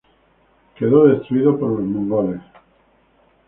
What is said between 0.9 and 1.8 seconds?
destruido por